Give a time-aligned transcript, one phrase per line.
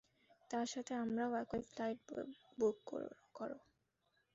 [0.51, 2.17] তার সাথে আমারও একই ফ্লাইটে
[2.57, 2.77] বুক
[2.85, 3.01] কর।